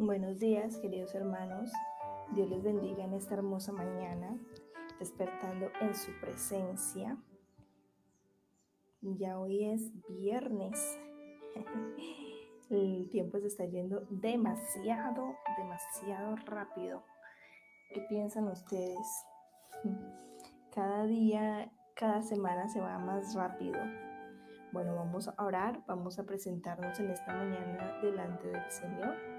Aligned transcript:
Buenos 0.00 0.38
días, 0.38 0.76
queridos 0.76 1.12
hermanos. 1.16 1.72
Dios 2.30 2.48
les 2.48 2.62
bendiga 2.62 3.02
en 3.02 3.14
esta 3.14 3.34
hermosa 3.34 3.72
mañana, 3.72 4.38
despertando 5.00 5.72
en 5.80 5.92
su 5.92 6.12
presencia. 6.20 7.16
Ya 9.00 9.40
hoy 9.40 9.64
es 9.64 9.90
viernes. 10.08 11.00
El 12.70 13.08
tiempo 13.10 13.40
se 13.40 13.48
está 13.48 13.64
yendo 13.64 14.06
demasiado, 14.08 15.34
demasiado 15.56 16.36
rápido. 16.46 17.02
¿Qué 17.92 18.00
piensan 18.02 18.46
ustedes? 18.46 19.26
Cada 20.72 21.06
día, 21.06 21.72
cada 21.96 22.22
semana 22.22 22.68
se 22.68 22.80
va 22.80 23.00
más 23.00 23.34
rápido. 23.34 23.80
Bueno, 24.70 24.94
vamos 24.94 25.26
a 25.26 25.44
orar, 25.44 25.82
vamos 25.88 26.20
a 26.20 26.22
presentarnos 26.22 27.00
en 27.00 27.10
esta 27.10 27.34
mañana 27.34 27.98
delante 28.00 28.46
del 28.46 28.70
Señor. 28.70 29.37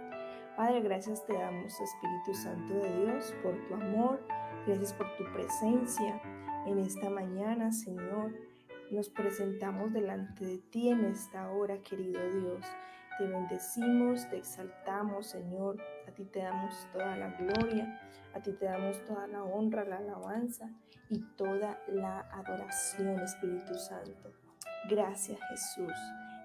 Padre, 0.59 0.81
gracias 0.81 1.25
te 1.25 1.31
damos, 1.31 1.79
Espíritu 1.79 2.33
Santo 2.33 2.73
de 2.73 3.05
Dios, 3.05 3.33
por 3.41 3.55
tu 3.65 3.75
amor, 3.75 4.19
gracias 4.67 4.91
por 4.91 5.07
tu 5.15 5.23
presencia 5.31 6.21
en 6.65 6.79
esta 6.79 7.09
mañana, 7.09 7.71
Señor. 7.71 8.33
Nos 8.91 9.07
presentamos 9.07 9.93
delante 9.93 10.43
de 10.43 10.57
ti 10.57 10.89
en 10.89 11.05
esta 11.05 11.49
hora, 11.49 11.77
querido 11.77 12.19
Dios. 12.41 12.65
Te 13.17 13.27
bendecimos, 13.27 14.29
te 14.29 14.39
exaltamos, 14.39 15.27
Señor. 15.27 15.77
A 16.09 16.11
ti 16.11 16.25
te 16.25 16.39
damos 16.39 16.73
toda 16.91 17.15
la 17.15 17.29
gloria, 17.37 18.01
a 18.33 18.41
ti 18.41 18.51
te 18.51 18.65
damos 18.65 19.01
toda 19.05 19.27
la 19.27 19.41
honra, 19.41 19.85
la 19.85 19.99
alabanza 19.99 20.69
y 21.09 21.21
toda 21.37 21.81
la 21.87 22.19
adoración, 22.33 23.17
Espíritu 23.21 23.75
Santo. 23.75 24.33
Gracias 24.89 25.39
Jesús. 25.51 25.93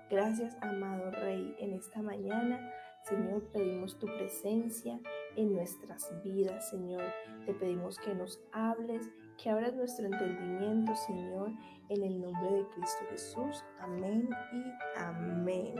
Gracias 0.09 0.57
amado 0.61 1.11
Rey. 1.11 1.57
En 1.59 1.73
esta 1.73 2.01
mañana, 2.01 2.61
Señor, 3.05 3.43
pedimos 3.53 3.99
tu 3.99 4.07
presencia 4.07 4.99
en 5.37 5.53
nuestras 5.53 6.11
vidas, 6.23 6.71
Señor. 6.71 7.03
Te 7.45 7.53
pedimos 7.53 7.99
que 7.99 8.15
nos 8.15 8.41
hables, 8.51 9.11
que 9.37 9.51
abras 9.51 9.75
nuestro 9.75 10.07
entendimiento, 10.07 10.97
Señor, 10.97 11.53
en 11.91 12.03
el 12.03 12.19
nombre 12.19 12.51
de 12.51 12.69
Cristo 12.69 13.05
Jesús. 13.11 13.63
Amén 13.79 14.31
y 14.55 14.99
amén. 14.99 15.75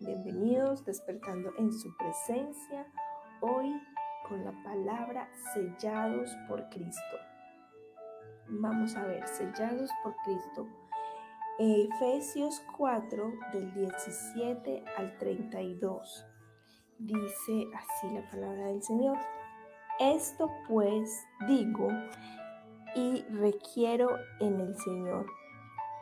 Bienvenidos 0.00 0.82
despertando 0.86 1.52
en 1.58 1.70
su 1.70 1.94
presencia 1.98 2.90
hoy 3.42 3.70
con 4.26 4.42
la 4.42 4.52
palabra 4.62 5.28
sellados 5.52 6.34
por 6.48 6.66
Cristo. 6.70 7.16
Vamos 8.48 8.96
a 8.96 9.04
ver, 9.04 9.28
sellados 9.28 9.90
por 10.02 10.16
Cristo. 10.24 10.66
Efesios 11.58 12.62
4 12.78 13.30
del 13.52 13.74
17 13.74 14.84
al 14.96 15.18
32. 15.18 16.26
Dice 16.98 17.66
así 17.74 18.14
la 18.14 18.28
palabra 18.30 18.68
del 18.68 18.82
Señor. 18.82 19.18
Esto 20.00 20.50
pues 20.66 21.26
digo 21.46 21.88
y 22.96 23.22
requiero 23.30 24.16
en 24.40 24.60
el 24.60 24.76
Señor, 24.78 25.26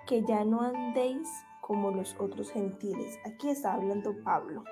que 0.06 0.22
ya 0.24 0.44
no 0.44 0.60
andéis 0.62 1.28
como 1.60 1.90
los 1.90 2.14
otros 2.20 2.52
gentiles. 2.52 3.18
Aquí 3.24 3.50
está 3.50 3.74
hablando 3.74 4.14
Pablo. 4.22 4.62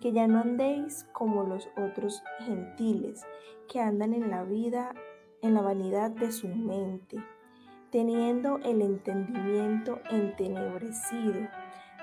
Que 0.00 0.12
ya 0.12 0.28
no 0.28 0.40
andéis 0.40 1.08
como 1.12 1.42
los 1.42 1.68
otros 1.76 2.22
gentiles, 2.40 3.22
que 3.68 3.80
andan 3.80 4.14
en 4.14 4.30
la 4.30 4.44
vida, 4.44 4.94
en 5.42 5.54
la 5.54 5.62
vanidad 5.62 6.12
de 6.12 6.30
su 6.30 6.48
mente 6.48 7.18
teniendo 7.94 8.58
el 8.64 8.82
entendimiento 8.82 10.00
entenebrecido, 10.10 11.46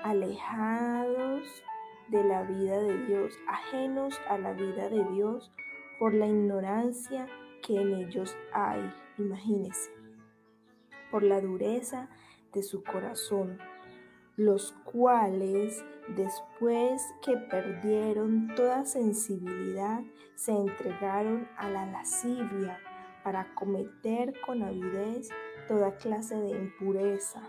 alejados 0.02 1.62
de 2.08 2.24
la 2.24 2.44
vida 2.44 2.80
de 2.80 3.04
Dios, 3.04 3.34
ajenos 3.46 4.18
a 4.26 4.38
la 4.38 4.54
vida 4.54 4.88
de 4.88 5.04
Dios 5.12 5.52
por 5.98 6.14
la 6.14 6.26
ignorancia 6.26 7.26
que 7.60 7.78
en 7.78 7.92
ellos 7.92 8.34
hay. 8.54 8.90
Imagínense, 9.18 9.90
por 11.10 11.24
la 11.24 11.42
dureza 11.42 12.08
de 12.54 12.62
su 12.62 12.82
corazón, 12.82 13.58
los 14.38 14.72
cuales 14.90 15.84
después 16.16 17.02
que 17.20 17.36
perdieron 17.36 18.54
toda 18.56 18.86
sensibilidad 18.86 20.00
se 20.36 20.52
entregaron 20.52 21.46
a 21.58 21.68
la 21.68 21.84
lascivia 21.84 22.78
para 23.22 23.54
cometer 23.54 24.32
con 24.40 24.62
avidez 24.62 25.28
toda 25.66 25.96
clase 25.96 26.36
de 26.36 26.50
impureza, 26.50 27.42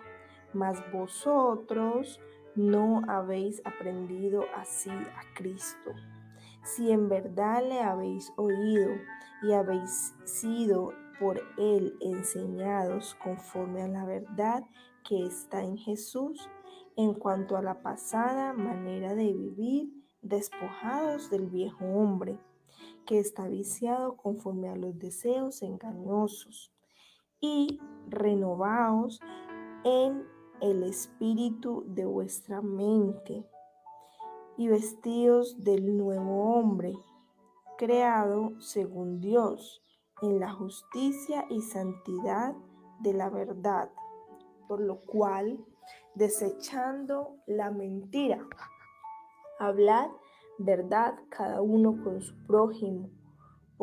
mas 0.54 0.80
vosotros 0.92 2.20
no 2.56 3.02
habéis 3.08 3.62
aprendido 3.66 4.44
así 4.56 4.92
a 4.92 5.34
Cristo. 5.36 5.92
Si 6.64 6.92
en 6.92 7.10
verdad 7.10 7.64
le 7.68 7.82
habéis 7.82 8.32
oído 8.38 8.92
y 9.42 9.54
habéis 9.54 10.14
sido 10.24 10.94
por 11.20 11.42
él 11.58 11.98
enseñados 12.00 13.16
conforme 13.16 13.82
a 13.82 13.88
la 13.88 14.06
verdad 14.06 14.64
que 15.04 15.26
está 15.26 15.62
en 15.62 15.78
Jesús, 15.78 16.50
en 16.96 17.14
cuanto 17.14 17.58
a 17.58 17.62
la 17.62 17.82
pasada 17.82 18.54
manera 18.54 19.16
de 19.16 19.34
vivir, 19.34 19.90
despojados 20.22 21.30
del 21.30 21.48
viejo 21.48 21.86
hombre, 21.86 22.40
que 23.06 23.20
está 23.20 23.48
viciado 23.48 24.16
conforme 24.16 24.70
a 24.70 24.76
los 24.76 24.98
deseos 24.98 25.62
engañosos 25.62 26.73
y 27.44 27.78
renovaos 28.08 29.20
en 29.84 30.26
el 30.62 30.84
espíritu 30.84 31.84
de 31.88 32.06
vuestra 32.06 32.62
mente 32.62 33.46
y 34.56 34.70
vestidos 34.70 35.62
del 35.62 35.98
nuevo 35.98 36.56
hombre, 36.56 36.94
creado 37.78 38.54
según 38.62 39.20
Dios, 39.20 39.84
en 40.22 40.40
la 40.40 40.54
justicia 40.54 41.46
y 41.50 41.60
santidad 41.62 42.56
de 43.02 43.14
la 43.14 43.30
verdad, 43.30 43.92
por 44.70 44.80
lo 44.80 45.02
cual, 45.02 45.66
desechando 46.16 47.36
la 47.46 47.72
mentira, 47.72 48.48
hablad 49.60 50.08
verdad 50.60 51.16
cada 51.28 51.62
uno 51.62 52.02
con 52.06 52.22
su 52.22 52.38
prójimo 52.46 53.10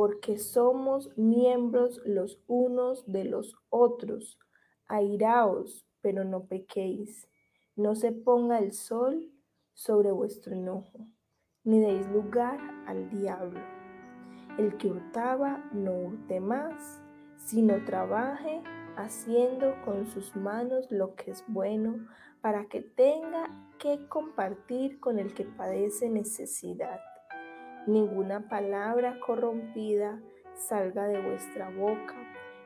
porque 0.01 0.39
somos 0.39 1.15
miembros 1.19 2.01
los 2.07 2.41
unos 2.47 3.05
de 3.07 3.27
los 3.27 3.55
otros. 3.69 4.39
Airaos, 4.87 5.87
pero 6.01 6.25
no 6.25 6.47
pequéis. 6.47 7.29
No 7.77 7.95
se 7.95 8.11
ponga 8.11 8.61
el 8.61 8.73
sol 8.73 9.31
sobre 9.75 10.11
vuestro 10.11 10.55
enojo, 10.55 11.07
ni 11.65 11.81
deis 11.81 12.09
lugar 12.13 12.59
al 12.87 13.11
diablo. 13.11 13.61
El 14.57 14.75
que 14.79 14.89
hurtaba 14.89 15.69
no 15.75 15.93
hurte 15.93 16.41
más, 16.41 17.03
sino 17.37 17.85
trabaje 17.85 18.63
haciendo 18.97 19.75
con 19.85 20.07
sus 20.07 20.35
manos 20.35 20.91
lo 20.91 21.15
que 21.15 21.33
es 21.33 21.45
bueno, 21.47 22.09
para 22.41 22.71
que 22.71 22.81
tenga 22.81 23.51
que 23.79 24.09
compartir 24.09 24.99
con 24.99 25.19
el 25.19 25.35
que 25.35 25.45
padece 25.45 26.09
necesidad 26.09 27.01
ninguna 27.87 28.49
palabra 28.49 29.19
corrompida 29.21 30.21
salga 30.55 31.07
de 31.07 31.21
vuestra 31.21 31.71
boca, 31.71 32.15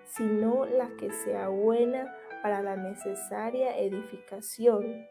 sino 0.04 0.64
la 0.66 0.88
que 0.96 1.10
sea 1.10 1.48
buena 1.48 2.14
para 2.42 2.62
la 2.62 2.76
necesaria 2.76 3.78
edificación, 3.78 5.06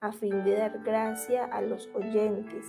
a 0.00 0.12
fin 0.12 0.44
de 0.44 0.56
dar 0.56 0.82
gracia 0.82 1.44
a 1.44 1.60
los 1.60 1.88
oyentes. 1.94 2.66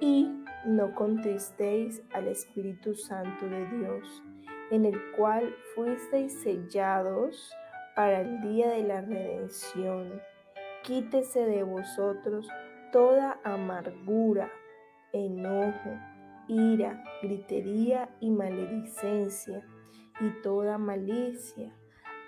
Y 0.00 0.30
no 0.66 0.94
contristéis 0.94 2.02
al 2.12 2.28
Espíritu 2.28 2.94
Santo 2.94 3.48
de 3.48 3.66
Dios, 3.66 4.22
en 4.70 4.84
el 4.84 5.00
cual 5.12 5.54
fuisteis 5.74 6.32
sellados 6.42 7.54
para 7.94 8.20
el 8.20 8.40
día 8.40 8.70
de 8.70 8.82
la 8.82 9.00
redención. 9.00 10.20
Quítese 10.82 11.46
de 11.46 11.62
vosotros 11.62 12.48
toda 12.92 13.40
amargura 13.44 14.50
enojo, 15.12 15.90
ira, 16.48 17.02
gritería 17.22 18.08
y 18.20 18.30
maledicencia 18.30 19.64
y 20.20 20.30
toda 20.42 20.78
malicia. 20.78 21.72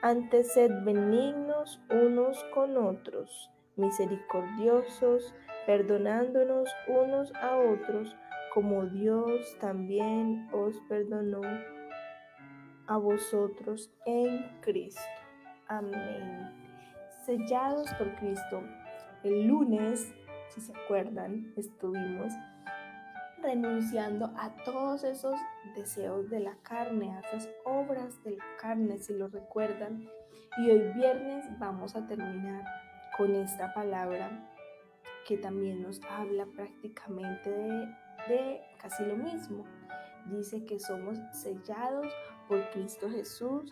Antes 0.03 0.53
sed 0.53 0.71
benignos 0.85 1.81
unos 1.91 2.45
con 2.55 2.77
otros, 2.77 3.51
misericordiosos, 3.77 5.35
perdonándonos 5.67 6.69
unos 6.87 7.35
a 7.35 7.57
otros, 7.57 8.17
como 8.55 8.87
Dios 8.87 9.57
también 9.61 10.49
os 10.53 10.81
perdonó 10.89 11.41
a 12.87 12.97
vosotros 12.97 13.91
en 14.07 14.49
Cristo. 14.61 15.03
Amén. 15.69 16.51
Sellados 17.25 17.93
por 17.95 18.15
Cristo. 18.17 18.63
El 19.23 19.47
lunes, 19.47 20.15
si 20.49 20.61
se 20.61 20.73
acuerdan, 20.75 21.53
estuvimos 21.57 22.33
renunciando 23.43 24.33
a 24.37 24.55
todos 24.65 25.05
esos 25.05 25.35
deseos 25.75 26.29
de 26.31 26.41
la 26.41 26.57
carne, 26.63 27.11
a 27.13 27.21
esas 27.21 27.49
obras 27.65 28.23
de 28.25 28.33
la 28.33 28.45
carne, 28.61 28.99
si 28.99 29.15
lo 29.15 29.29
recuerdan. 29.29 30.09
Y 30.59 30.71
hoy 30.71 30.93
viernes 30.95 31.47
vamos 31.59 31.95
a 31.95 32.07
terminar 32.07 32.65
con 33.17 33.35
esta 33.35 33.73
palabra 33.75 34.31
que 35.27 35.37
también 35.37 35.83
nos 35.83 36.01
habla 36.09 36.47
prácticamente 36.47 37.51
de 38.29 38.61
casi 38.81 39.05
lo 39.05 39.17
mismo. 39.17 39.65
Dice 40.27 40.65
que 40.65 40.79
somos 40.79 41.19
sellados 41.33 42.07
por 42.49 42.69
Cristo 42.71 43.11
Jesús 43.11 43.71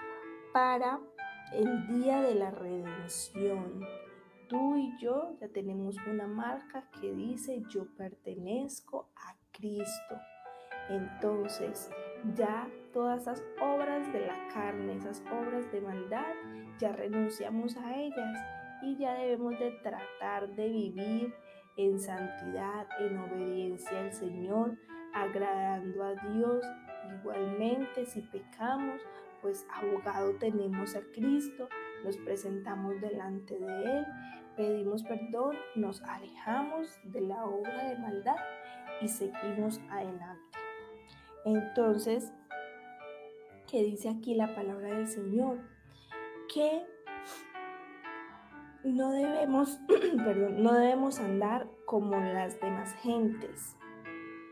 para 0.53 1.01
el 1.53 1.87
día 1.87 2.21
de 2.21 2.35
la 2.35 2.51
redención. 2.51 3.81
Tú 4.49 4.77
y 4.77 4.97
yo 4.99 5.37
ya 5.41 5.49
tenemos 5.49 5.97
una 6.07 6.27
marca 6.27 6.89
que 7.01 7.13
dice 7.13 7.63
yo 7.69 7.87
pertenezco 7.97 9.09
a 9.17 9.35
Cristo. 9.57 10.21
Entonces, 10.89 11.91
ya 12.35 12.69
todas 12.93 13.23
esas 13.23 13.45
obras 13.61 14.13
de 14.13 14.27
la 14.27 14.49
carne, 14.53 14.97
esas 14.97 15.23
obras 15.31 15.71
de 15.73 15.81
maldad, 15.81 16.35
ya 16.79 16.93
renunciamos 16.93 17.77
a 17.77 17.97
ellas 17.97 18.39
y 18.83 18.97
ya 18.97 19.15
debemos 19.15 19.59
de 19.59 19.73
tratar 19.83 20.49
de 20.55 20.69
vivir 20.69 21.35
en 21.77 21.99
santidad, 21.99 22.87
en 23.01 23.19
obediencia 23.19 24.01
al 24.01 24.13
Señor, 24.13 24.79
agradando 25.13 26.05
a 26.05 26.15
Dios. 26.15 26.65
Igualmente, 27.21 28.07
si 28.07 28.23
pecamos, 28.23 29.01
pues 29.43 29.67
abogado 29.73 30.35
tenemos 30.39 30.97
a 30.97 31.01
Cristo, 31.13 31.69
nos 32.05 32.17
presentamos 32.19 33.01
delante 33.01 33.59
de 33.59 33.85
Él, 33.85 34.07
pedimos 34.57 35.03
perdón, 35.03 35.57
nos 35.75 36.03
alejamos 36.03 36.99
de 37.05 37.21
la 37.21 37.45
obra 37.45 37.91
de 37.91 37.99
maldad 37.99 38.37
y 39.01 39.09
seguimos 39.09 39.81
adelante. 39.91 40.59
Entonces, 41.45 42.33
¿qué 43.71 43.83
dice 43.83 44.09
aquí 44.09 44.35
la 44.35 44.55
palabra 44.55 44.95
del 44.95 45.07
Señor? 45.07 45.59
Que 46.53 46.85
no 48.85 49.13
debemos, 49.13 49.81
perdón, 50.25 50.63
no 50.63 50.73
debemos 50.73 51.21
andar 51.21 51.69
como 51.85 52.17
las 52.19 52.61
demás 52.61 52.95
gentes. 53.03 53.77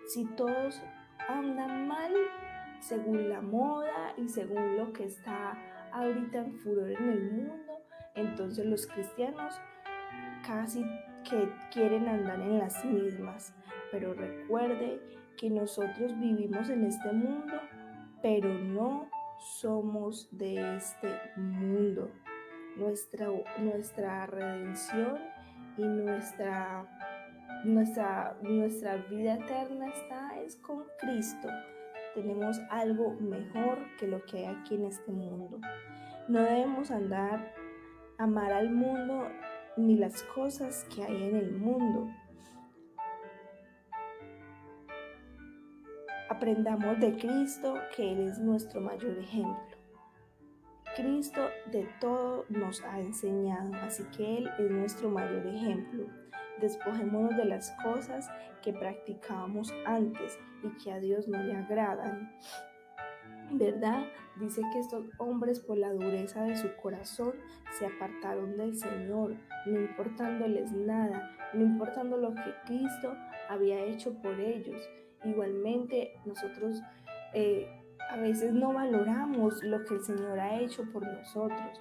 Si 0.06 0.24
todos 0.36 0.82
andan 1.28 1.88
mal, 1.88 2.12
según 2.80 3.28
la 3.30 3.40
moda 3.40 4.14
y 4.16 4.28
según 4.28 4.76
lo 4.76 4.92
que 4.92 5.04
está 5.04 5.58
ahorita 5.92 6.38
en 6.38 6.52
furor 6.58 6.90
en 6.90 7.08
el 7.08 7.32
mundo, 7.32 7.72
entonces 8.14 8.66
los 8.66 8.86
cristianos 8.86 9.54
casi 10.46 10.84
que 11.28 11.50
quieren 11.72 12.08
andar 12.08 12.40
en 12.40 12.58
las 12.58 12.84
mismas. 12.84 13.54
Pero 13.90 14.14
recuerde 14.14 15.00
que 15.36 15.50
nosotros 15.50 16.18
vivimos 16.18 16.68
en 16.68 16.84
este 16.84 17.12
mundo, 17.12 17.54
pero 18.22 18.48
no 18.48 19.08
somos 19.38 20.28
de 20.30 20.76
este 20.76 21.08
mundo. 21.36 22.10
Nuestra, 22.76 23.28
nuestra 23.58 24.26
redención 24.26 25.18
y 25.76 25.84
nuestra, 25.84 26.86
nuestra, 27.64 28.36
nuestra 28.42 28.96
vida 28.96 29.34
eterna 29.34 29.88
está 29.88 30.40
es 30.40 30.56
con 30.56 30.84
Cristo 31.00 31.48
tenemos 32.14 32.60
algo 32.70 33.16
mejor 33.20 33.78
que 33.98 34.06
lo 34.06 34.24
que 34.24 34.38
hay 34.38 34.44
aquí 34.44 34.76
en 34.76 34.84
este 34.84 35.10
mundo. 35.10 35.60
No 36.28 36.40
debemos 36.40 36.90
andar, 36.90 37.52
amar 38.18 38.52
al 38.52 38.70
mundo 38.70 39.28
ni 39.76 39.96
las 39.96 40.22
cosas 40.22 40.86
que 40.94 41.02
hay 41.02 41.24
en 41.24 41.36
el 41.36 41.52
mundo. 41.52 42.08
Aprendamos 46.28 46.98
de 47.00 47.16
Cristo 47.16 47.74
que 47.94 48.12
Él 48.12 48.28
es 48.28 48.38
nuestro 48.38 48.80
mayor 48.80 49.18
ejemplo. 49.18 49.76
Cristo 50.96 51.48
de 51.72 51.88
todo 52.00 52.44
nos 52.48 52.82
ha 52.84 53.00
enseñado, 53.00 53.74
así 53.82 54.04
que 54.16 54.38
Él 54.38 54.50
es 54.58 54.70
nuestro 54.70 55.10
mayor 55.10 55.46
ejemplo. 55.46 56.06
Despojémonos 56.60 57.36
de 57.36 57.44
las 57.44 57.72
cosas 57.82 58.30
que 58.62 58.72
practicábamos 58.72 59.72
antes 59.86 60.38
y 60.62 60.70
que 60.82 60.92
a 60.92 61.00
Dios 61.00 61.26
no 61.26 61.42
le 61.42 61.56
agradan. 61.56 62.32
¿Verdad? 63.50 64.06
Dice 64.36 64.62
que 64.72 64.80
estos 64.80 65.04
hombres 65.18 65.60
por 65.60 65.78
la 65.78 65.92
dureza 65.92 66.42
de 66.42 66.56
su 66.56 66.74
corazón 66.76 67.34
se 67.78 67.86
apartaron 67.86 68.56
del 68.56 68.76
Señor, 68.76 69.36
no 69.66 69.80
importándoles 69.80 70.72
nada, 70.72 71.30
no 71.52 71.62
importando 71.62 72.16
lo 72.16 72.34
que 72.34 72.54
Cristo 72.66 73.14
había 73.48 73.84
hecho 73.84 74.14
por 74.20 74.40
ellos. 74.40 74.88
Igualmente 75.24 76.14
nosotros 76.24 76.82
eh, 77.32 77.68
a 78.10 78.16
veces 78.16 78.52
no 78.52 78.72
valoramos 78.72 79.62
lo 79.62 79.84
que 79.84 79.94
el 79.94 80.02
Señor 80.02 80.38
ha 80.40 80.60
hecho 80.60 80.84
por 80.92 81.06
nosotros, 81.06 81.80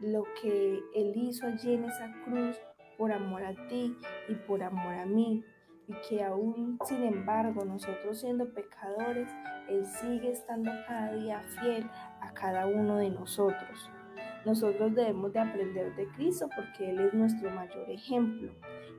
lo 0.00 0.24
que 0.40 0.80
Él 0.94 1.12
hizo 1.16 1.46
allí 1.46 1.74
en 1.74 1.84
esa 1.84 2.12
cruz 2.24 2.56
por 2.96 3.12
amor 3.12 3.42
a 3.42 3.54
ti 3.68 3.96
y 4.28 4.34
por 4.34 4.62
amor 4.62 4.94
a 4.94 5.06
mí 5.06 5.44
y 5.90 6.08
que 6.08 6.22
aún 6.22 6.78
sin 6.84 7.02
embargo 7.02 7.64
nosotros 7.64 8.20
siendo 8.20 8.52
pecadores, 8.52 9.28
Él 9.70 9.86
sigue 9.86 10.32
estando 10.32 10.70
cada 10.86 11.12
día 11.14 11.40
fiel 11.60 11.88
a 12.20 12.32
cada 12.34 12.66
uno 12.66 12.96
de 12.96 13.10
nosotros. 13.10 13.90
Nosotros 14.44 14.94
debemos 14.94 15.32
de 15.32 15.38
aprender 15.38 15.94
de 15.96 16.08
Cristo 16.08 16.48
porque 16.54 16.90
Él 16.90 17.00
es 17.00 17.14
nuestro 17.14 17.50
mayor 17.50 17.88
ejemplo. 17.90 18.52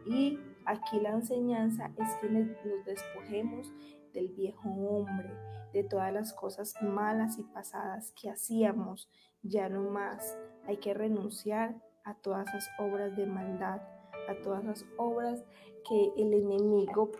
Y 0.06 0.39
aquí 0.65 1.00
la 1.00 1.12
enseñanza 1.12 1.91
es 1.97 2.15
que 2.21 2.29
nos 2.29 2.85
despojemos 2.85 3.73
del 4.13 4.29
viejo 4.29 4.69
hombre, 4.69 5.33
de 5.73 5.83
todas 5.83 6.13
las 6.13 6.33
cosas 6.33 6.75
malas 6.81 7.38
y 7.38 7.44
pasadas 7.44 8.13
que 8.19 8.29
hacíamos, 8.29 9.10
ya 9.41 9.69
no 9.69 9.89
más. 9.89 10.38
Hay 10.67 10.77
que 10.77 10.93
renunciar 10.93 11.75
a 12.03 12.15
todas 12.15 12.48
esas 12.50 12.69
obras 12.79 13.15
de 13.15 13.25
maldad, 13.25 13.81
a 14.27 14.36
todas 14.43 14.63
las 14.63 14.86
obras 14.98 15.43
que 15.88 16.12
el 16.17 16.34
enemigo 16.34 17.12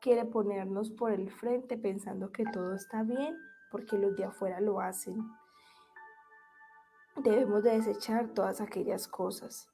quiere 0.00 0.24
ponernos 0.24 0.90
por 0.90 1.12
el 1.12 1.30
frente 1.30 1.76
pensando 1.76 2.30
que 2.32 2.44
todo 2.44 2.74
está 2.74 3.02
bien 3.02 3.36
porque 3.70 3.98
los 3.98 4.16
de 4.16 4.24
afuera 4.24 4.60
lo 4.60 4.80
hacen. 4.80 5.16
Debemos 7.16 7.62
de 7.64 7.72
desechar 7.72 8.28
todas 8.28 8.60
aquellas 8.60 9.08
cosas. 9.08 9.68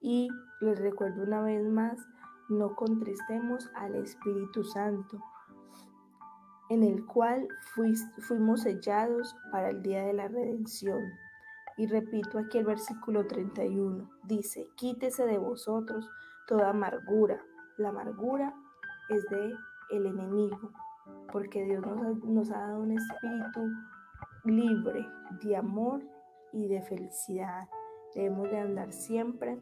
Y 0.00 0.28
les 0.60 0.78
recuerdo 0.78 1.22
una 1.22 1.42
vez 1.42 1.64
más, 1.66 2.06
no 2.48 2.74
contristemos 2.74 3.70
al 3.74 3.94
Espíritu 3.96 4.64
Santo, 4.64 5.20
en 6.68 6.82
el 6.82 7.06
cual 7.06 7.48
fuimos 8.18 8.62
sellados 8.62 9.36
para 9.50 9.70
el 9.70 9.82
día 9.82 10.04
de 10.04 10.12
la 10.12 10.28
redención. 10.28 11.02
Y 11.76 11.86
repito 11.86 12.38
aquí 12.38 12.58
el 12.58 12.64
versículo 12.64 13.26
31, 13.26 14.10
dice, 14.24 14.68
quítese 14.76 15.26
de 15.26 15.38
vosotros 15.38 16.08
toda 16.46 16.70
amargura. 16.70 17.42
La 17.76 17.90
amargura 17.90 18.54
es 19.08 19.24
de 19.28 19.54
el 19.90 20.06
enemigo, 20.06 20.72
porque 21.32 21.64
Dios 21.64 21.84
nos 22.24 22.50
ha, 22.50 22.58
dado 22.58 22.80
un 22.80 22.92
espíritu 22.92 23.68
libre 24.44 25.06
de 25.42 25.56
amor 25.56 26.02
y 26.52 26.68
de 26.68 26.82
felicidad. 26.82 27.68
Debemos 28.14 28.50
de 28.50 28.58
andar 28.58 28.92
siempre 28.92 29.58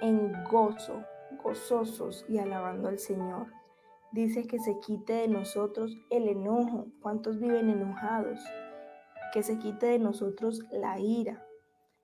en 0.00 0.32
gozo, 0.44 1.02
gozosos 1.42 2.24
y 2.28 2.38
alabando 2.38 2.88
al 2.88 2.98
Señor. 2.98 3.48
Dice 4.12 4.46
que 4.46 4.58
se 4.58 4.78
quite 4.80 5.14
de 5.14 5.28
nosotros 5.28 5.96
el 6.10 6.28
enojo. 6.28 6.86
¿Cuántos 7.00 7.40
viven 7.40 7.70
enojados? 7.70 8.40
Que 9.32 9.42
se 9.42 9.58
quite 9.58 9.86
de 9.86 9.98
nosotros 9.98 10.62
la 10.70 10.98
ira, 10.98 11.44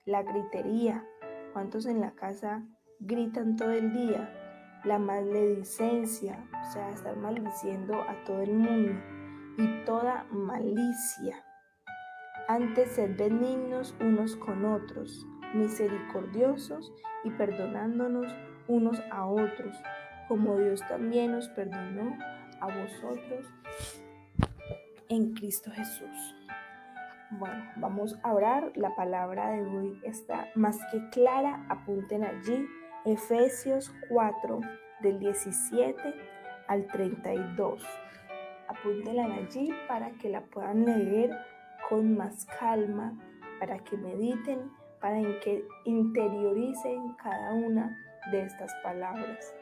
la 0.05 0.23
gritería. 0.23 1.05
¿Cuántos 1.53 1.85
en 1.85 2.01
la 2.01 2.11
casa 2.11 2.65
gritan 2.99 3.55
todo 3.55 3.71
el 3.71 3.93
día, 3.93 4.29
la 4.83 4.99
maledicencia, 4.99 6.47
o 6.61 6.71
sea, 6.71 6.89
estar 6.89 7.15
maldiciendo 7.17 7.95
a 8.01 8.23
todo 8.23 8.41
el 8.41 8.53
mundo 8.53 8.93
y 9.57 9.85
toda 9.85 10.25
malicia. 10.31 11.43
Antes 12.47 12.91
sed 12.91 13.17
benignos 13.17 13.95
unos 13.99 14.35
con 14.37 14.65
otros, 14.65 15.27
misericordiosos 15.53 16.93
y 17.23 17.31
perdonándonos 17.31 18.33
unos 18.67 19.01
a 19.11 19.25
otros, 19.25 19.75
como 20.27 20.57
Dios 20.57 20.81
también 20.87 21.33
nos 21.33 21.49
perdonó 21.49 22.17
a 22.61 22.67
vosotros 22.67 23.45
en 25.09 25.33
Cristo 25.33 25.71
Jesús. 25.71 26.35
Bueno, 27.31 27.63
vamos 27.75 28.17
a 28.23 28.33
orar. 28.33 28.71
La 28.75 28.95
palabra 28.95 29.51
de 29.51 29.63
hoy 29.63 29.99
está 30.03 30.47
más 30.55 30.79
que 30.91 31.09
clara. 31.09 31.65
Apunten 31.69 32.23
allí 32.23 32.67
Efesios 33.13 33.91
4 34.07 34.59
del 35.01 35.17
17 35.17 36.13
al 36.67 36.85
32. 36.85 37.83
Apúntenla 38.67 39.25
allí 39.33 39.71
para 39.87 40.11
que 40.11 40.29
la 40.29 40.41
puedan 40.41 40.85
leer 40.85 41.31
con 41.89 42.15
más 42.15 42.45
calma, 42.59 43.17
para 43.59 43.79
que 43.79 43.97
mediten, 43.97 44.71
para 45.01 45.21
que 45.39 45.65
interioricen 45.85 47.15
cada 47.15 47.53
una 47.53 47.97
de 48.31 48.43
estas 48.43 48.71
palabras. 48.83 49.55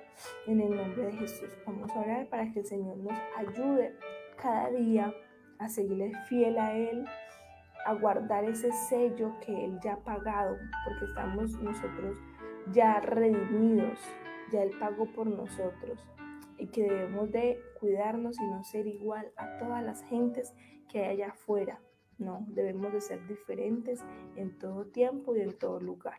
En 0.46 0.60
el 0.60 0.75
nombre 0.75 1.06
de 1.06 1.13
Jesús 1.13 1.50
vamos 1.66 1.89
a 1.92 2.00
orar 2.00 2.27
para 2.27 2.51
que 2.51 2.60
el 2.60 2.66
Señor 2.66 2.98
nos 2.98 3.18
ayude 3.38 3.96
cada 4.36 4.70
día 4.72 5.13
a 5.60 5.70
seguirle 5.70 6.12
fiel 6.27 6.58
a 6.58 6.74
Él, 6.74 7.06
a 7.86 7.94
guardar 7.94 8.44
ese 8.44 8.74
sello 8.89 9.32
que 9.39 9.63
Él 9.63 9.80
ya 9.82 9.94
ha 9.94 10.00
pagado, 10.00 10.58
porque 10.84 11.06
estamos 11.06 11.51
nosotros 11.62 12.18
ya 12.74 13.00
redimidos, 13.00 14.00
ya 14.51 14.63
Él 14.63 14.71
pagó 14.79 15.05
por 15.05 15.27
nosotros. 15.27 16.03
y 16.59 16.65
que 16.69 16.81
debemos 16.81 17.31
de 17.31 17.59
cuidarnos 17.79 18.39
y 18.39 18.43
no 18.47 18.63
ser 18.63 18.88
igual 18.88 19.31
a 19.38 19.59
todas 19.59 19.83
las 19.83 20.01
gentes 20.05 20.55
que 20.89 21.05
hay 21.05 21.21
allá 21.21 21.27
afuera. 21.27 21.79
No, 22.17 22.47
debemos 22.47 22.91
de 22.93 23.01
ser 23.01 23.27
diferentes 23.27 24.03
en 24.36 24.57
todo 24.57 24.88
tiempo 24.88 25.36
y 25.36 25.41
en 25.41 25.55
todo 25.55 25.79
lugar. 25.79 26.17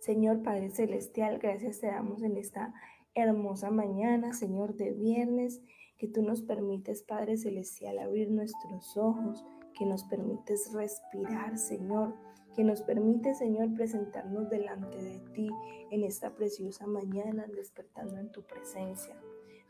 Señor 0.00 0.42
Padre 0.42 0.70
Celestial, 0.70 1.38
gracias 1.38 1.78
te 1.78 1.86
damos 1.86 2.24
en 2.24 2.36
esta 2.36 2.74
hermosa 3.14 3.70
mañana, 3.70 4.32
Señor, 4.32 4.74
de 4.74 4.90
viernes, 4.90 5.62
que 5.96 6.08
tú 6.08 6.22
nos 6.22 6.42
permites, 6.42 7.04
Padre 7.04 7.36
Celestial, 7.36 8.00
abrir 8.00 8.28
nuestros 8.28 8.96
ojos, 8.96 9.44
que 9.72 9.86
nos 9.86 10.04
permites 10.04 10.72
respirar, 10.72 11.58
Señor, 11.58 12.14
que 12.54 12.64
nos 12.64 12.82
permite, 12.82 13.34
Señor, 13.34 13.74
presentarnos 13.74 14.50
delante 14.50 15.02
de 15.02 15.20
ti 15.32 15.48
en 15.90 16.04
esta 16.04 16.34
preciosa 16.34 16.86
mañana, 16.86 17.46
despertando 17.46 18.18
en 18.18 18.30
tu 18.30 18.42
presencia. 18.42 19.16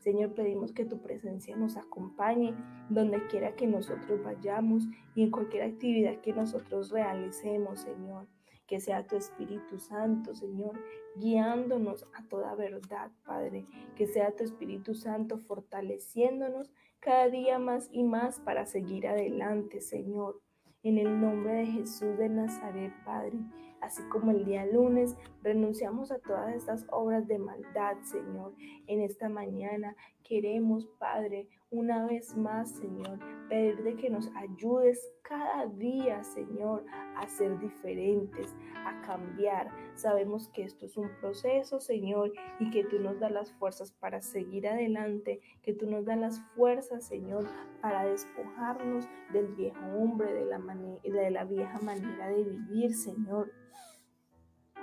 Señor, 0.03 0.35
pedimos 0.35 0.73
que 0.73 0.85
tu 0.85 1.01
presencia 1.01 1.57
nos 1.57 1.77
acompañe 1.77 2.55
donde 2.89 3.25
quiera 3.29 3.55
que 3.55 3.69
nosotros 3.69 4.21
vayamos 4.25 4.89
y 5.15 5.23
en 5.23 5.31
cualquier 5.31 5.63
actividad 5.63 6.21
que 6.21 6.33
nosotros 6.33 6.91
realicemos, 6.91 7.81
Señor. 7.81 8.27
Que 8.67 8.81
sea 8.81 9.07
tu 9.07 9.17
Espíritu 9.17 9.79
Santo, 9.79 10.35
Señor, 10.35 10.81
guiándonos 11.17 12.05
a 12.15 12.27
toda 12.27 12.55
verdad, 12.57 13.13
Padre. 13.25 13.67
Que 13.97 14.09
sea 14.09 14.35
tu 14.35 14.43
Espíritu 14.43 14.95
Santo 14.95 15.39
fortaleciéndonos 15.39 16.73
cada 17.03 17.29
día 17.29 17.59
más 17.59 17.89
y 17.91 18.05
más 18.05 18.39
para 18.39 18.65
seguir 18.65 19.09
adelante, 19.09 19.81
Señor. 19.81 20.41
En 20.85 20.99
el 20.99 21.21
nombre 21.21 21.55
de 21.55 21.67
Jesús 21.67 22.17
de 22.17 22.29
Nazaret, 22.29 22.93
Padre, 23.05 23.39
así 23.81 24.03
como 24.05 24.31
el 24.31 24.45
día 24.45 24.65
lunes, 24.67 25.17
renunciamos 25.43 26.11
a 26.13 26.19
todas 26.19 26.55
estas 26.55 26.87
obras 26.91 27.27
de 27.27 27.39
maldad, 27.39 27.97
Señor. 28.03 28.55
En 28.87 29.01
esta 29.01 29.29
mañana 29.29 29.97
queremos, 30.23 30.87
Padre, 30.99 31.49
una 31.71 32.07
vez 32.07 32.37
más, 32.37 32.71
Señor, 32.71 33.19
pedirte 33.49 33.97
que 33.97 34.11
nos 34.11 34.31
ayudes 34.37 35.13
cada 35.23 35.67
día, 35.67 36.23
Señor, 36.23 36.85
a 37.17 37.27
ser 37.27 37.59
diferentes, 37.59 38.55
a 38.77 39.01
cambiar. 39.03 39.71
Sabemos 39.95 40.49
que 40.49 40.65
esto 40.65 40.87
es 40.87 40.97
un 40.97 41.11
proceso, 41.21 41.81
Señor, 41.81 42.33
y 42.61 42.71
que 42.71 42.85
tú 42.85 42.99
nos 42.99 43.19
das 43.21 43.33
las 43.33 43.53
fuerzas 43.55 43.93
para 43.93 44.21
seguir 44.21 44.69
adelante, 44.69 45.41
que 45.63 45.73
tú 45.73 45.91
nos 45.91 46.05
das 46.05 46.19
las 46.19 46.41
fuerzas, 46.55 47.07
Señor, 47.07 47.47
para 47.81 48.05
despojarnos 48.05 49.07
del 49.33 49.49
viejo 49.55 49.81
hombre, 49.99 50.33
de 50.33 50.45
la, 50.45 50.59
de 50.59 51.31
la 51.31 51.45
vieja 51.45 51.79
manera 51.81 52.29
de 52.29 52.45
vivir, 52.45 52.95
Señor. 52.95 53.51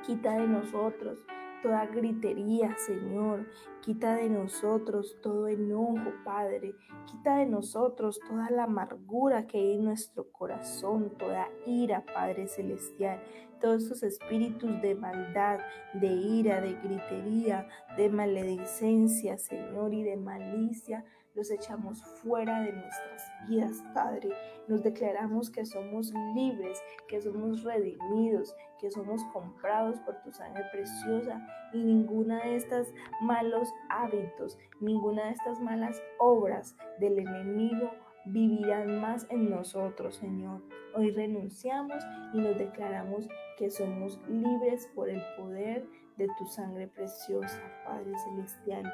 Quita 0.05 0.33
de 0.33 0.47
nosotros 0.47 1.19
toda 1.61 1.85
gritería, 1.85 2.75
Señor. 2.77 3.45
Quita 3.81 4.15
de 4.15 4.29
nosotros 4.29 5.17
todo 5.21 5.47
enojo, 5.47 6.11
Padre. 6.23 6.75
Quita 7.05 7.37
de 7.37 7.45
nosotros 7.45 8.19
toda 8.27 8.49
la 8.49 8.63
amargura 8.63 9.47
que 9.47 9.57
hay 9.57 9.73
en 9.73 9.85
nuestro 9.85 10.31
corazón, 10.31 11.13
toda 11.17 11.49
ira, 11.65 12.05
Padre 12.13 12.47
Celestial. 12.47 13.21
Todos 13.59 13.83
esos 13.83 14.03
espíritus 14.03 14.81
de 14.81 14.95
maldad, 14.95 15.59
de 15.93 16.07
ira, 16.07 16.61
de 16.61 16.73
gritería, 16.75 17.67
de 17.97 18.09
maledicencia, 18.09 19.37
Señor, 19.37 19.93
y 19.93 20.03
de 20.03 20.15
malicia 20.15 21.03
los 21.39 21.51
echamos 21.51 22.03
fuera 22.22 22.60
de 22.63 22.74
nuestras 22.74 23.31
vidas, 23.48 23.81
Padre. 23.93 24.29
Nos 24.67 24.84
declaramos 24.84 25.50
que 25.50 25.65
somos 25.65 26.12
libres, 26.36 26.84
que 27.08 27.22
somos 27.22 27.63
redimidos, 27.63 28.53
que 28.77 28.91
somos 28.91 29.24
comprados 29.31 30.01
por 30.01 30.22
tu 30.22 30.34
sangre 30.34 30.65
preciosa 30.74 31.41
y 31.72 31.81
ninguna 31.81 32.43
de 32.43 32.58
estas 32.58 32.93
malos 33.22 33.69
hábitos, 33.89 34.58
ninguna 34.81 35.27
de 35.27 35.31
estas 35.31 35.62
malas 35.62 36.03
obras 36.17 36.75
del 37.00 37.19
enemigo 37.19 37.89
vivirán 38.25 39.00
más 39.00 39.25
en 39.29 39.50
nosotros, 39.50 40.15
Señor. 40.15 40.62
Hoy 40.93 41.12
renunciamos 41.12 42.03
y 42.34 42.39
nos 42.39 42.58
declaramos 42.58 43.29
que 43.58 43.69
somos 43.69 44.19
libres 44.27 44.89
por 44.93 45.10
el 45.10 45.22
poder 45.38 45.88
de 46.17 46.27
tu 46.38 46.46
sangre 46.48 46.88
preciosa, 46.88 47.62
Padre 47.86 48.12
Celestial. 48.25 48.93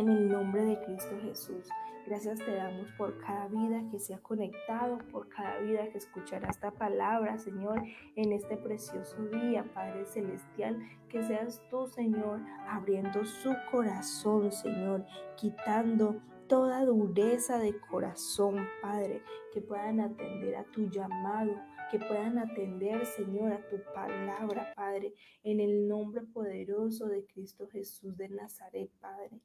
En 0.00 0.08
el 0.08 0.28
nombre 0.30 0.64
de 0.64 0.80
Cristo 0.80 1.14
Jesús. 1.20 1.68
Gracias 2.06 2.38
te 2.38 2.54
damos 2.54 2.90
por 2.92 3.18
cada 3.18 3.48
vida 3.48 3.84
que 3.90 3.98
se 3.98 4.14
ha 4.14 4.18
conectado, 4.18 4.96
por 5.12 5.28
cada 5.28 5.58
vida 5.58 5.90
que 5.90 5.98
escuchará 5.98 6.48
esta 6.48 6.70
palabra, 6.70 7.36
Señor, 7.36 7.82
en 8.16 8.32
este 8.32 8.56
precioso 8.56 9.22
día, 9.26 9.62
Padre 9.74 10.06
Celestial. 10.06 10.78
Que 11.10 11.22
seas 11.22 11.62
tú, 11.68 11.86
Señor, 11.86 12.40
abriendo 12.66 13.26
su 13.26 13.54
corazón, 13.70 14.50
Señor, 14.50 15.04
quitando 15.36 16.22
toda 16.48 16.82
dureza 16.86 17.58
de 17.58 17.78
corazón, 17.78 18.56
Padre, 18.80 19.22
que 19.52 19.60
puedan 19.60 20.00
atender 20.00 20.56
a 20.56 20.64
tu 20.64 20.88
llamado, 20.88 21.52
que 21.90 21.98
puedan 21.98 22.38
atender, 22.38 23.04
Señor, 23.04 23.52
a 23.52 23.68
tu 23.68 23.76
palabra, 23.94 24.72
Padre, 24.74 25.12
en 25.42 25.60
el 25.60 25.86
nombre 25.86 26.22
poderoso 26.22 27.06
de 27.06 27.26
Cristo 27.26 27.68
Jesús 27.68 28.16
de 28.16 28.30
Nazaret, 28.30 28.90
Padre. 28.98 29.42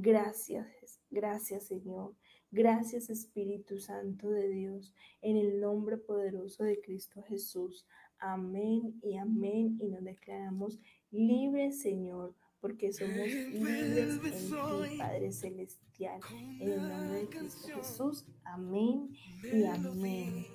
Gracias, 0.00 1.00
gracias 1.10 1.64
Señor. 1.64 2.14
Gracias 2.52 3.10
Espíritu 3.10 3.80
Santo 3.80 4.30
de 4.30 4.48
Dios, 4.48 4.94
en 5.20 5.36
el 5.36 5.60
nombre 5.60 5.98
poderoso 5.98 6.62
de 6.62 6.80
Cristo 6.80 7.20
Jesús. 7.24 7.84
Amén 8.20 8.98
y 9.02 9.16
amén. 9.16 9.76
Y 9.80 9.88
nos 9.88 10.04
declaramos 10.04 10.78
libres, 11.10 11.82
Señor, 11.82 12.36
porque 12.60 12.92
somos 12.92 13.16
libres 13.26 13.98
en 13.98 14.20
ti, 14.22 14.98
Padre 14.98 15.32
Celestial. 15.32 16.20
En 16.60 16.70
el 16.70 16.88
nombre 16.88 17.18
de 17.18 17.28
Cristo 17.28 17.68
Jesús. 17.74 18.24
Amén 18.44 19.10
y 19.42 19.64
amén. 19.64 20.46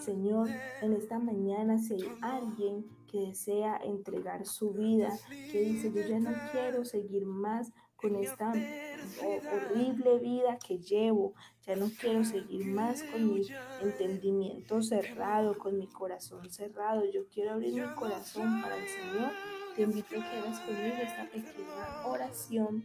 Señor, 0.00 0.48
en 0.80 0.94
esta 0.94 1.18
mañana, 1.18 1.78
si 1.78 1.94
hay 1.94 2.08
alguien 2.22 2.86
que 3.06 3.18
desea 3.18 3.76
entregar 3.84 4.46
su 4.46 4.72
vida, 4.72 5.16
que 5.52 5.60
dice, 5.60 5.92
yo 5.92 6.00
ya 6.00 6.18
no 6.18 6.32
quiero 6.50 6.84
seguir 6.84 7.26
más 7.26 7.72
con 7.96 8.16
esta 8.16 8.52
horrible 9.52 10.18
vida 10.18 10.58
que 10.58 10.78
llevo. 10.78 11.34
Ya 11.66 11.76
no 11.76 11.90
quiero 11.98 12.24
seguir 12.24 12.66
más 12.66 13.02
con 13.02 13.34
mi 13.34 13.46
entendimiento 13.82 14.82
cerrado, 14.82 15.58
con 15.58 15.78
mi 15.78 15.88
corazón 15.88 16.48
cerrado. 16.50 17.02
Yo 17.12 17.26
quiero 17.28 17.52
abrir 17.52 17.74
mi 17.74 17.94
corazón 17.94 18.62
para 18.62 18.76
el 18.76 18.88
Señor. 18.88 19.32
Te 19.74 19.82
invito 19.82 20.18
a 20.18 20.30
que 20.30 20.38
hagas 20.38 20.60
conmigo 20.60 20.96
esta 21.02 21.24
pequeña 21.24 22.06
oración, 22.06 22.84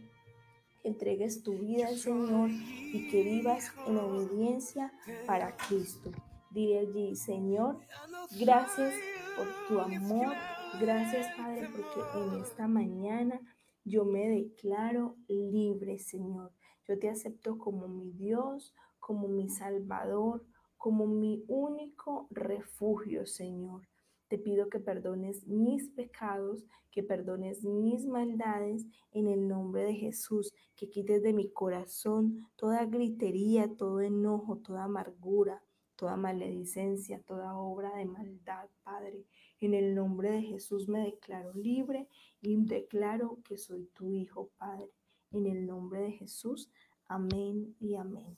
que 0.82 0.88
entregues 0.88 1.42
tu 1.42 1.54
vida 1.58 1.88
al 1.88 1.96
Señor 1.96 2.50
y 2.50 3.08
que 3.08 3.22
vivas 3.22 3.72
en 3.86 3.96
obediencia 3.98 4.92
para 5.26 5.56
Cristo. 5.56 6.10
Dile 6.50 6.80
allí, 6.80 7.16
Señor, 7.16 7.78
gracias 8.38 8.94
por 9.36 9.48
tu 9.68 9.80
amor. 9.80 10.34
Gracias, 10.80 11.34
Padre, 11.36 11.68
porque 11.70 12.18
en 12.18 12.42
esta 12.42 12.66
mañana 12.66 13.40
yo 13.84 14.04
me 14.04 14.28
declaro 14.28 15.16
libre, 15.28 15.98
Señor. 15.98 16.52
Yo 16.86 16.98
te 16.98 17.08
acepto 17.08 17.58
como 17.58 17.88
mi 17.88 18.12
Dios, 18.12 18.74
como 18.98 19.28
mi 19.28 19.48
Salvador, 19.48 20.44
como 20.76 21.06
mi 21.06 21.44
único 21.48 22.26
refugio, 22.30 23.26
Señor. 23.26 23.88
Te 24.28 24.38
pido 24.38 24.68
que 24.68 24.80
perdones 24.80 25.46
mis 25.46 25.90
pecados, 25.90 26.64
que 26.90 27.02
perdones 27.02 27.64
mis 27.64 28.06
maldades 28.06 28.86
en 29.12 29.28
el 29.28 29.46
nombre 29.46 29.84
de 29.84 29.94
Jesús, 29.94 30.52
que 30.76 30.88
quites 30.88 31.22
de 31.22 31.32
mi 31.32 31.50
corazón 31.52 32.48
toda 32.56 32.84
gritería, 32.86 33.74
todo 33.76 34.00
enojo, 34.00 34.58
toda 34.58 34.84
amargura, 34.84 35.62
toda 35.96 36.16
maledicencia, 36.16 37.22
toda 37.22 37.56
obra 37.56 37.94
de 37.96 38.06
maldad, 38.06 38.68
Padre. 38.82 39.26
En 39.62 39.74
el 39.74 39.94
nombre 39.94 40.32
de 40.32 40.42
Jesús 40.42 40.88
me 40.88 41.04
declaro 41.04 41.54
libre 41.54 42.08
y 42.40 42.56
declaro 42.64 43.38
que 43.44 43.56
soy 43.56 43.86
tu 43.94 44.10
Hijo, 44.10 44.50
Padre. 44.58 44.90
En 45.30 45.46
el 45.46 45.66
nombre 45.66 46.00
de 46.00 46.10
Jesús, 46.10 46.68
amén 47.06 47.76
y 47.78 47.94
amén. 47.94 48.36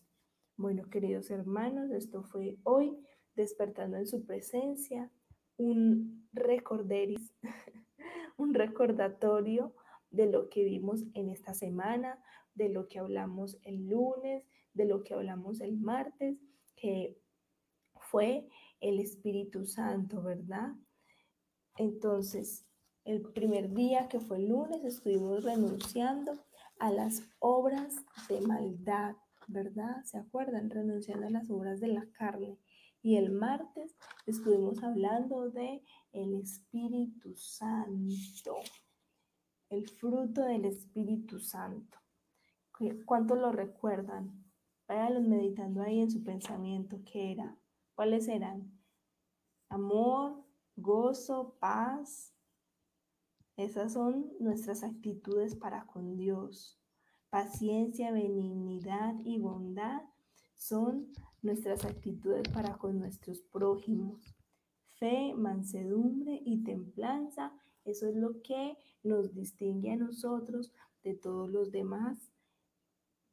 Bueno, 0.59 0.83
queridos 0.91 1.31
hermanos, 1.31 1.91
esto 1.93 2.25
fue 2.25 2.59
hoy, 2.63 2.99
despertando 3.37 3.97
en 3.97 4.07
su 4.07 4.27
presencia, 4.27 5.11
un 5.57 6.29
recorderis, 6.35 7.33
un 8.37 8.53
recordatorio 8.53 9.75
de 10.11 10.27
lo 10.27 10.51
que 10.51 10.63
vimos 10.63 11.05
en 11.15 11.31
esta 11.31 11.55
semana, 11.55 12.23
de 12.55 12.69
lo 12.69 12.87
que 12.87 12.99
hablamos 12.99 13.57
el 13.63 13.89
lunes, 13.89 14.45
de 14.75 14.85
lo 14.85 15.03
que 15.03 15.15
hablamos 15.15 15.63
el 15.63 15.79
martes, 15.79 16.37
que 16.77 17.17
fue 18.11 18.47
el 18.81 19.01
Espíritu 19.01 19.65
Santo, 19.65 20.23
¿verdad? 20.23 20.75
Entonces, 21.77 22.65
el 23.05 23.21
primer 23.21 23.73
día, 23.75 24.09
que 24.09 24.21
fue 24.21 24.39
el 24.39 24.49
lunes, 24.49 24.85
estuvimos 24.85 25.45
renunciando 25.45 26.39
a 26.79 26.91
las 26.91 27.23
obras 27.39 27.97
de 28.29 28.41
maldad, 28.41 29.17
¿verdad? 29.47 30.03
¿Se 30.05 30.19
acuerdan? 30.19 30.71
Renunciando 30.71 31.27
a 31.27 31.31
las 31.31 31.51
obras 31.51 31.81
de 31.81 31.89
la 31.89 32.07
carne. 32.13 32.59
Y 33.03 33.17
el 33.17 33.33
martes 33.33 33.97
estuvimos 34.27 34.83
hablando 34.83 35.51
de 35.51 35.83
el 36.13 36.35
Espíritu 36.37 37.35
Santo. 37.37 38.57
el 39.71 39.89
fruto 39.89 40.43
del 40.43 40.67
Espíritu 40.67 41.41
Santo. 41.41 41.99
¿Cuántos 43.05 43.39
lo 43.39 43.51
recuerdan? 43.51 44.45
Váyanlos 44.87 45.25
meditando 45.25 45.83
ahí 45.83 46.01
en 46.01 46.11
su 46.11 46.23
pensamiento. 46.23 47.01
¿Qué 47.05 47.33
era? 47.33 47.57
¿Cuáles 47.95 48.29
eran? 48.29 48.79
Amor, 49.69 50.44
gozo, 50.77 51.57
paz. 51.61 52.33
Esas 53.57 53.93
son 53.93 54.33
nuestras 54.41 54.83
actitudes 54.83 55.55
para 55.55 55.87
con 55.87 56.17
Dios. 56.17 56.79
Paciencia, 57.31 58.13
benignidad 58.13 59.15
y 59.25 59.39
bondad 59.39 60.03
son 60.55 61.13
nuestras 61.43 61.85
actitudes 61.85 62.49
para 62.49 62.79
con 62.79 62.99
nuestros 62.99 63.43
prójimos. 63.43 64.35
Fe, 64.99 65.35
mansedumbre 65.35 66.41
y 66.45 66.63
templanza, 66.63 67.53
eso 67.85 68.09
es 68.09 68.17
lo 68.17 68.41
que 68.41 68.79
nos 69.03 69.35
distingue 69.35 69.93
a 69.93 69.97
nosotros 69.97 70.73
de 71.03 71.15
todos 71.15 71.51
los 71.51 71.71
demás 71.71 72.33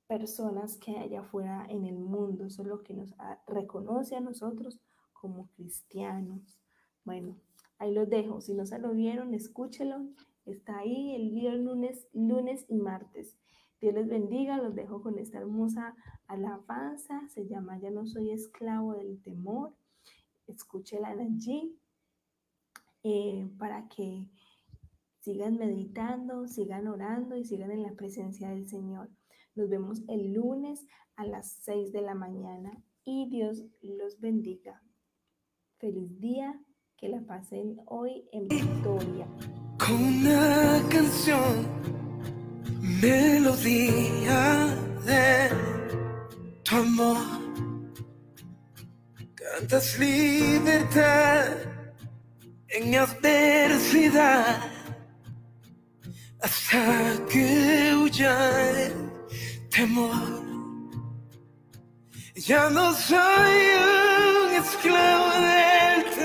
personas 0.07 0.77
que 0.77 0.97
hay 0.97 1.15
afuera 1.15 1.65
en 1.69 1.85
el 1.85 1.97
mundo. 1.97 2.45
Eso 2.45 2.63
es 2.63 2.67
lo 2.67 2.83
que 2.83 2.93
nos 2.93 3.13
reconoce 3.47 4.17
a 4.17 4.19
nosotros 4.19 4.81
como 5.13 5.47
cristianos. 5.51 6.60
Bueno, 7.03 7.35
ahí 7.79 7.93
los 7.93 8.09
dejo. 8.09 8.41
Si 8.41 8.53
no 8.53 8.65
se 8.65 8.79
lo 8.79 8.93
vieron, 8.93 9.33
escúchelo. 9.33 10.07
Está 10.45 10.79
ahí 10.79 11.15
el 11.15 11.31
día 11.31 11.55
lunes, 11.55 12.07
lunes 12.13 12.65
y 12.67 12.77
martes. 12.77 13.37
Dios 13.79 13.93
les 13.93 14.07
bendiga. 14.07 14.57
Los 14.57 14.75
dejo 14.75 15.01
con 15.01 15.17
esta 15.17 15.39
hermosa 15.39 15.95
alabanza. 16.27 17.27
Se 17.29 17.47
llama 17.47 17.79
Ya 17.79 17.91
no 17.91 18.05
soy 18.05 18.31
esclavo 18.31 18.93
del 18.93 19.21
temor. 19.21 19.75
Escúchela 20.47 21.09
allí 21.09 21.77
eh, 23.03 23.49
para 23.57 23.87
que 23.87 24.27
sigan 25.21 25.57
meditando, 25.57 26.47
sigan 26.47 26.87
orando 26.87 27.35
y 27.35 27.45
sigan 27.45 27.71
en 27.71 27.83
la 27.83 27.93
presencia 27.93 28.49
del 28.49 28.67
Señor. 28.67 29.09
Nos 29.55 29.69
vemos 29.69 30.01
el 30.07 30.33
lunes 30.33 30.85
a 31.15 31.25
las 31.25 31.51
6 31.63 31.91
de 31.91 32.01
la 32.01 32.15
mañana 32.15 32.83
y 33.03 33.29
Dios 33.29 33.65
los 33.81 34.19
bendiga. 34.19 34.81
Feliz 35.77 36.19
día, 36.19 36.61
que 37.01 37.09
la 37.09 37.19
pasen 37.21 37.81
hoy 37.87 38.23
en 38.31 38.47
victoria. 38.47 39.25
Con 39.79 39.95
una 39.95 40.83
canción, 40.87 41.67
melodía 43.01 44.77
de 45.03 45.49
tu 46.63 46.75
amor, 46.75 47.17
cantas 49.33 49.97
libertad 49.97 51.47
en 52.67 52.95
adversidad 52.95 54.61
hasta 56.39 57.25
que 57.31 57.95
huya 57.95 58.37
temor. 59.71 60.43
Ya 62.35 62.69
no 62.69 62.93
soy 62.93 63.55
un 64.45 64.55
esclavo 64.55 65.31
del 65.41 65.80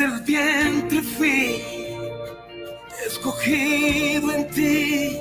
El 0.00 0.20
vientre 0.20 1.02
fui 1.02 1.62
escogido 3.06 4.32
en 4.32 4.50
ti. 4.50 5.20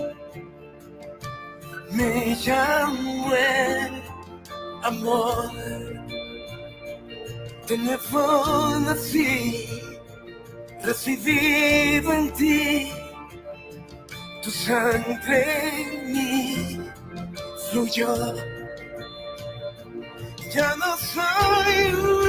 Me 1.92 2.36
llamo 2.46 3.34
el 3.36 4.04
amor. 4.84 5.52
De 7.68 7.78
nuevo 7.78 8.80
nací, 8.86 9.68
recibido 10.84 12.14
en 12.14 12.34
ti. 12.34 12.92
Tu 14.44 14.52
sangre 14.52 15.46
en 15.82 16.14
mí 16.14 16.80
fluyó. 17.70 18.16
Ya 20.54 20.76
no 20.78 20.98
soy 20.98 21.94
un 21.94 22.29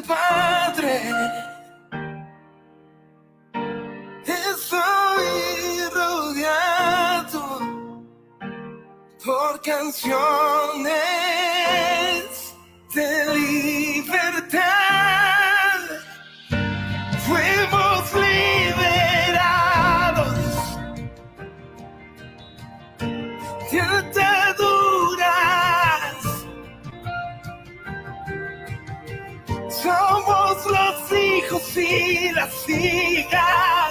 Padre. 0.00 1.02
Estoy 4.24 5.90
rodeado 5.92 7.42
por 9.24 9.60
canciones 9.60 11.41
los 31.52 31.76
hijos 31.76 31.76
y 31.76 32.32
las 32.32 32.68
hijas. 32.68 33.81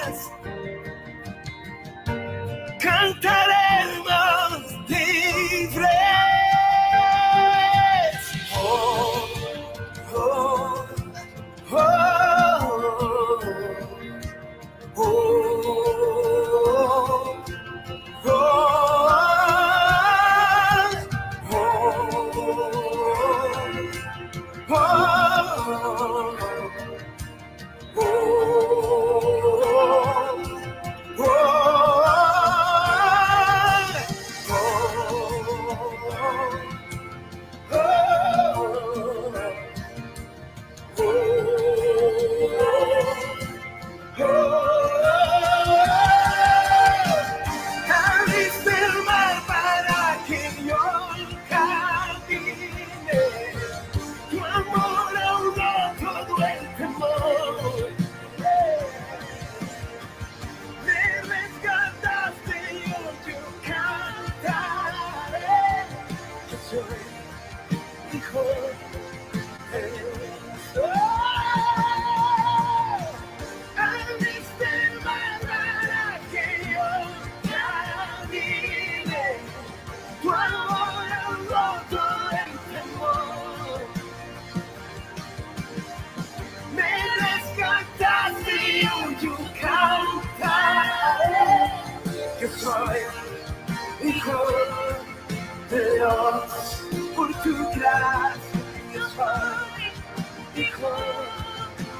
Por 97.14 97.32
tu 97.42 97.54
gracia. 97.70 98.60
Yo 98.92 99.02
soy 99.10 100.62
hijo 100.62 100.90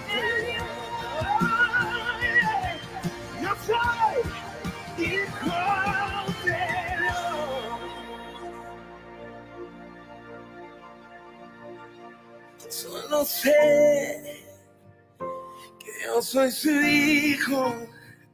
de 0.08 0.22
Dios. 0.46 0.70
Yo 3.42 3.50
soy 3.66 4.16
hijo 5.04 5.56
de 6.44 6.58
Dios. 7.02 7.22
Solo 12.68 13.24
sé 13.24 14.44
que 15.78 15.92
yo 16.04 16.22
soy 16.22 16.50
su 16.50 16.70
hijo 16.70 17.81